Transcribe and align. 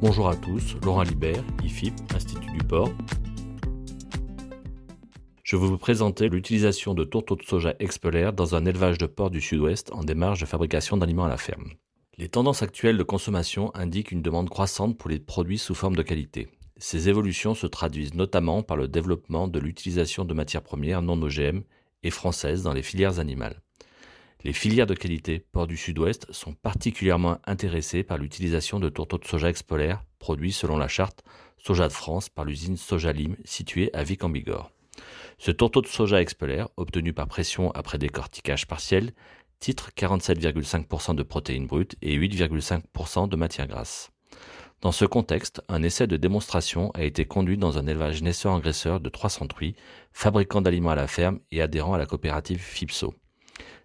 Bonjour 0.00 0.28
à 0.28 0.36
tous, 0.36 0.76
Laurent 0.84 1.02
Libert, 1.02 1.42
IFIP, 1.64 1.92
Institut 2.14 2.52
du 2.52 2.64
Port. 2.64 2.92
Je 5.42 5.56
vais 5.56 5.66
vous 5.66 5.76
présenter 5.76 6.28
l'utilisation 6.28 6.94
de 6.94 7.02
tourteaux 7.02 7.34
de 7.34 7.42
soja 7.42 7.74
expellaires 7.80 8.32
dans 8.32 8.54
un 8.54 8.64
élevage 8.64 8.98
de 8.98 9.06
porc 9.06 9.30
du 9.30 9.40
sud-ouest 9.40 9.90
en 9.92 10.04
démarche 10.04 10.38
de 10.38 10.46
fabrication 10.46 10.96
d'aliments 10.96 11.24
à 11.24 11.28
la 11.28 11.36
ferme. 11.36 11.72
Les 12.16 12.28
tendances 12.28 12.62
actuelles 12.62 12.96
de 12.96 13.02
consommation 13.02 13.74
indiquent 13.74 14.12
une 14.12 14.22
demande 14.22 14.50
croissante 14.50 14.96
pour 14.96 15.10
les 15.10 15.18
produits 15.18 15.58
sous 15.58 15.74
forme 15.74 15.96
de 15.96 16.02
qualité. 16.02 16.46
Ces 16.76 17.08
évolutions 17.08 17.56
se 17.56 17.66
traduisent 17.66 18.14
notamment 18.14 18.62
par 18.62 18.76
le 18.76 18.86
développement 18.86 19.48
de 19.48 19.58
l'utilisation 19.58 20.24
de 20.24 20.32
matières 20.32 20.62
premières 20.62 21.02
non 21.02 21.20
OGM 21.20 21.62
et 22.04 22.10
françaises 22.10 22.62
dans 22.62 22.72
les 22.72 22.84
filières 22.84 23.18
animales. 23.18 23.60
Les 24.44 24.52
filières 24.52 24.86
de 24.86 24.94
qualité 24.94 25.40
porc 25.40 25.66
du 25.66 25.76
Sud-Ouest 25.76 26.32
sont 26.32 26.54
particulièrement 26.54 27.38
intéressées 27.44 28.04
par 28.04 28.18
l'utilisation 28.18 28.78
de 28.78 28.88
tourteaux 28.88 29.18
de 29.18 29.24
soja 29.24 29.48
expolaires 29.48 30.04
produits 30.18 30.52
selon 30.52 30.78
la 30.78 30.88
charte 30.88 31.24
Soja 31.58 31.88
de 31.88 31.92
France 31.92 32.28
par 32.28 32.44
l'usine 32.44 32.76
Sojalim 32.76 33.36
située 33.44 33.90
à 33.94 34.04
Vic 34.04 34.22
en 34.22 34.30
Bigorre. 34.30 34.70
Ce 35.38 35.50
tourteau 35.50 35.82
de 35.82 35.86
soja 35.86 36.20
expolaire, 36.20 36.68
obtenu 36.76 37.12
par 37.12 37.26
pression 37.26 37.70
après 37.72 37.98
décortiquage 37.98 38.66
partiel, 38.66 39.12
titre 39.58 39.90
47,5% 39.96 41.14
de 41.14 41.22
protéines 41.22 41.66
brutes 41.66 41.96
et 42.00 42.16
8,5% 42.16 43.28
de 43.28 43.36
matières 43.36 43.66
grasses. 43.66 44.10
Dans 44.80 44.92
ce 44.92 45.04
contexte, 45.04 45.60
un 45.68 45.82
essai 45.82 46.06
de 46.06 46.16
démonstration 46.16 46.92
a 46.92 47.02
été 47.02 47.24
conduit 47.24 47.58
dans 47.58 47.78
un 47.78 47.86
élevage 47.88 48.22
naisseur-engraisseur 48.22 49.00
de 49.00 49.08
300 49.08 49.48
truies, 49.48 49.74
fabricant 50.12 50.60
d'aliments 50.60 50.90
à 50.90 50.94
la 50.94 51.08
ferme 51.08 51.40
et 51.50 51.60
adhérent 51.60 51.94
à 51.94 51.98
la 51.98 52.06
coopérative 52.06 52.60
FIPSO. 52.60 53.14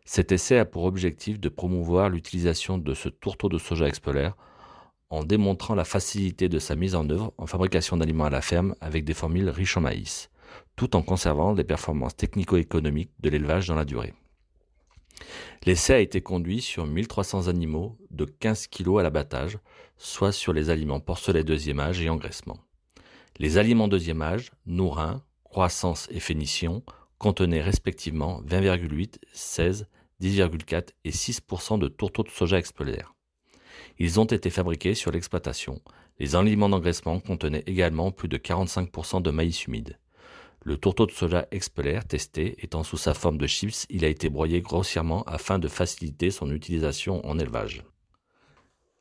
Cet 0.05 0.31
essai 0.31 0.57
a 0.57 0.65
pour 0.65 0.83
objectif 0.83 1.39
de 1.39 1.49
promouvoir 1.49 2.09
l'utilisation 2.09 2.77
de 2.77 2.93
ce 2.93 3.09
tourteau 3.09 3.49
de 3.49 3.57
soja 3.57 3.87
expolaire 3.87 4.35
en 5.09 5.23
démontrant 5.23 5.75
la 5.75 5.85
facilité 5.85 6.49
de 6.49 6.59
sa 6.59 6.75
mise 6.75 6.95
en 6.95 7.07
œuvre 7.09 7.33
en 7.37 7.45
fabrication 7.45 7.97
d'aliments 7.97 8.25
à 8.25 8.29
la 8.29 8.41
ferme 8.41 8.75
avec 8.81 9.05
des 9.05 9.13
formules 9.13 9.49
riches 9.49 9.77
en 9.77 9.81
maïs, 9.81 10.29
tout 10.75 10.95
en 10.95 11.03
conservant 11.03 11.53
les 11.53 11.63
performances 11.63 12.15
technico-économiques 12.15 13.11
de 13.19 13.29
l'élevage 13.29 13.67
dans 13.67 13.75
la 13.75 13.85
durée. 13.85 14.13
L'essai 15.65 15.93
a 15.93 15.99
été 15.99 16.21
conduit 16.21 16.61
sur 16.61 16.85
1300 16.85 17.47
animaux 17.47 17.97
de 18.11 18.25
15 18.25 18.67
kg 18.67 18.99
à 18.99 19.03
l'abattage, 19.03 19.59
soit 19.97 20.31
sur 20.31 20.51
les 20.51 20.69
aliments 20.69 20.99
porcelets 20.99 21.43
deuxième 21.43 21.79
âge 21.79 22.01
et 22.01 22.09
engraissement. 22.09 22.57
Les 23.37 23.57
aliments 23.57 23.87
deuxième 23.87 24.21
âge, 24.21 24.51
nourrin, 24.65 25.23
croissance 25.43 26.07
et 26.11 26.19
fénition, 26.19 26.83
contenaient 27.23 27.61
respectivement 27.61 28.41
20,8, 28.41 29.15
16, 29.31 29.87
10,4 30.21 30.89
et 31.05 31.11
6% 31.11 31.79
de 31.79 31.87
tourteaux 31.87 32.23
de 32.23 32.29
soja 32.29 32.57
expolaires. 32.57 33.15
Ils 33.97 34.19
ont 34.19 34.25
été 34.25 34.49
fabriqués 34.49 34.93
sur 34.93 35.09
l'exploitation. 35.09 35.81
Les 36.19 36.35
aliments 36.35 36.67
d'engraissement 36.67 37.21
contenaient 37.21 37.63
également 37.65 38.11
plus 38.11 38.27
de 38.27 38.37
45% 38.37 39.21
de 39.21 39.31
maïs 39.31 39.67
humide. 39.67 39.97
Le 40.65 40.75
tourteau 40.75 41.05
de 41.05 41.11
soja 41.11 41.47
expolaire 41.51 42.05
testé 42.05 42.61
étant 42.61 42.83
sous 42.83 42.97
sa 42.97 43.13
forme 43.13 43.37
de 43.37 43.47
chips, 43.47 43.85
il 43.89 44.03
a 44.03 44.09
été 44.09 44.27
broyé 44.27 44.59
grossièrement 44.59 45.23
afin 45.23 45.59
de 45.59 45.69
faciliter 45.69 46.29
son 46.29 46.51
utilisation 46.51 47.25
en 47.25 47.39
élevage. 47.39 47.83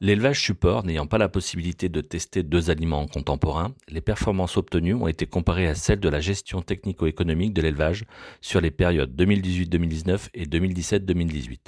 L'élevage 0.02 0.42
support 0.42 0.84
n'ayant 0.84 1.06
pas 1.06 1.16
la 1.16 1.28
possibilité 1.28 1.88
de 1.88 2.00
tester 2.00 2.42
deux 2.42 2.70
aliments 2.70 3.06
contemporains, 3.06 3.72
les 3.88 4.00
performances 4.00 4.56
obtenues 4.56 4.94
ont 4.94 5.06
été 5.06 5.26
comparées 5.26 5.68
à 5.68 5.76
celles 5.76 6.00
de 6.00 6.08
la 6.08 6.18
gestion 6.18 6.60
technico-économique 6.60 7.54
de 7.54 7.62
l'élevage 7.62 8.04
sur 8.40 8.60
les 8.60 8.72
périodes 8.72 9.14
2018-2019 9.14 10.30
et 10.34 10.46
2017-2018. 10.46 11.58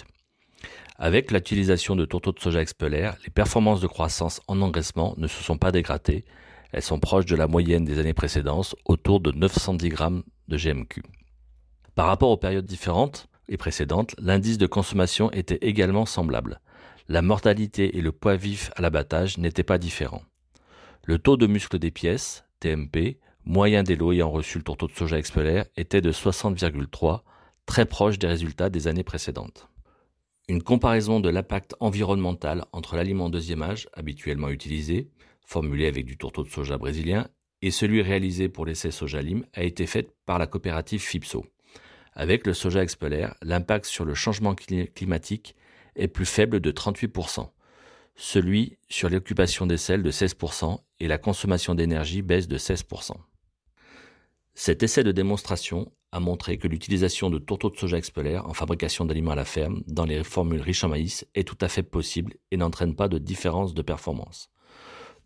Avec 0.99 1.31
l'utilisation 1.31 1.95
de 1.95 2.05
tourteaux 2.05 2.33
de 2.33 2.41
soja 2.41 2.61
expolaire, 2.61 3.17
les 3.25 3.31
performances 3.31 3.81
de 3.81 3.87
croissance 3.87 4.41
en 4.49 4.61
engraissement 4.63 5.15
ne 5.17 5.29
se 5.29 5.41
sont 5.41 5.57
pas 5.57 5.71
dégradées, 5.71 6.25
elles 6.73 6.83
sont 6.83 6.99
proches 6.99 7.27
de 7.27 7.37
la 7.37 7.47
moyenne 7.47 7.85
des 7.85 8.01
années 8.01 8.15
précédentes, 8.15 8.75
autour 8.85 9.21
de 9.21 9.31
910 9.31 9.89
grammes 9.91 10.25
de 10.49 10.57
GMQ. 10.57 11.05
Par 11.95 12.07
rapport 12.07 12.31
aux 12.31 12.37
périodes 12.37 12.67
différentes 12.67 13.29
et 13.49 13.59
précédentes, 13.59 14.17
l'indice 14.19 14.59
de 14.59 14.67
consommation 14.67 15.31
était 15.31 15.61
également 15.63 16.05
semblable. 16.05 16.59
La 17.07 17.21
mortalité 17.21 17.99
et 17.99 18.01
le 18.01 18.13
poids 18.13 18.37
vif 18.37 18.71
à 18.77 18.83
l'abattage 18.83 19.37
n'étaient 19.37 19.63
pas 19.63 19.77
différents. 19.77 20.23
Le 21.05 21.19
taux 21.19 21.37
de 21.37 21.47
muscle 21.47 21.79
des 21.79 21.91
pièces, 21.91 22.45
TMP, 22.61 23.19
moyen 23.45 23.83
des 23.83 23.95
lots 23.95 24.13
ayant 24.13 24.31
reçu 24.31 24.57
le 24.57 24.65
tourteau 24.65 24.87
de 24.87 24.93
soja 24.93 25.19
expolaire 25.19 25.67
était 25.77 26.01
de 26.01 26.11
60,3, 26.11 27.21
très 27.67 27.85
proche 27.85 28.19
des 28.19 28.27
résultats 28.27 28.71
des 28.71 28.89
années 28.89 29.05
précédentes. 29.05 29.69
Une 30.49 30.63
comparaison 30.63 31.21
de 31.21 31.29
l'impact 31.29 31.75
environnemental 31.79 32.65
entre 32.73 32.97
l'aliment 32.97 33.29
deuxième 33.29 33.63
âge, 33.63 33.87
habituellement 33.93 34.49
utilisé, 34.49 35.11
formulé 35.45 35.87
avec 35.87 36.07
du 36.07 36.17
tourteau 36.17 36.43
de 36.43 36.49
soja 36.49 36.79
brésilien, 36.79 37.29
et 37.61 37.71
celui 37.71 38.01
réalisé 38.01 38.49
pour 38.49 38.65
l'essai 38.65 38.91
Sojalim 38.91 39.45
a 39.53 39.63
été 39.63 39.87
faite 39.87 40.15
par 40.25 40.39
la 40.39 40.47
coopérative 40.47 41.03
FIPSO. 41.03 41.45
Avec 42.15 42.47
le 42.47 42.55
soja 42.55 42.83
expolaire, 42.83 43.35
l'impact 43.43 43.85
sur 43.85 44.07
le 44.07 44.15
changement 44.15 44.55
climatique 44.55 45.55
est 45.97 46.09
plus 46.09 46.27
faible 46.27 46.61
de 46.61 46.71
38%, 46.71 47.49
celui 48.17 48.79
sur 48.89 49.11
l'occupation 49.11 49.67
des 49.67 49.77
sels 49.77 50.03
de 50.03 50.11
16% 50.11 50.79
et 51.01 51.09
la 51.09 51.19
consommation 51.19 51.75
d'énergie 51.75 52.23
baisse 52.23 52.49
de 52.49 52.59
16%. 52.59 53.13
Cet 54.55 54.83
essai 54.83 55.03
de 55.03 55.13
démonstration 55.13 55.93
a 56.13 56.21
montré 56.21 56.59
que 56.59 56.69
l'utilisation 56.69 57.29
de 57.29 57.39
tourteaux 57.39 57.71
de 57.71 57.77
soja 57.77 57.99
expolaire 57.99 58.47
en 58.47 58.55
fabrication 58.55 59.05
d'aliments 59.05 59.33
à 59.33 59.37
la 59.37 59.45
ferme 59.45 59.83
dans 59.89 60.05
les 60.05 60.23
formules 60.23 60.61
riches 60.61 60.85
en 60.85 60.89
maïs 60.89 61.27
est 61.35 61.47
tout 61.47 61.59
à 61.61 61.69
fait 61.69 61.83
possible 61.83 62.35
et 62.53 62.57
n'entraîne 62.57 62.95
pas 62.95 63.09
de 63.09 63.19
différence 63.19 63.75
de 63.75 63.83
performance. 63.83 64.51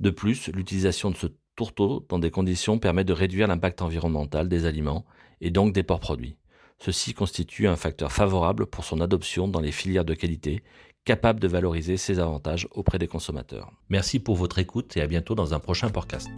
De 0.00 0.08
plus, 0.08 0.48
l'utilisation 0.48 1.10
de 1.10 1.16
ce 1.16 1.26
tourteau 1.56 2.06
dans 2.08 2.18
des 2.18 2.30
conditions 2.30 2.78
permet 2.78 3.04
de 3.04 3.12
réduire 3.12 3.48
l'impact 3.48 3.82
environnemental 3.82 4.48
des 4.48 4.64
aliments 4.64 5.04
et 5.42 5.50
donc 5.50 5.74
des 5.74 5.82
porcs 5.82 6.00
produits. 6.00 6.38
Ceci 6.80 7.12
constitue 7.12 7.66
un 7.66 7.76
facteur 7.76 8.12
favorable 8.12 8.66
pour 8.66 8.84
son 8.84 9.00
adoption 9.00 9.48
dans 9.48 9.60
les 9.60 9.72
filières 9.72 10.04
de 10.04 10.14
qualité, 10.14 10.62
capable 11.04 11.40
de 11.40 11.48
valoriser 11.48 11.96
ses 11.96 12.20
avantages 12.20 12.68
auprès 12.70 12.98
des 12.98 13.08
consommateurs. 13.08 13.72
Merci 13.88 14.20
pour 14.20 14.36
votre 14.36 14.58
écoute 14.58 14.96
et 14.96 15.00
à 15.00 15.06
bientôt 15.06 15.34
dans 15.34 15.54
un 15.54 15.58
prochain 15.58 15.88
podcast. 15.88 16.28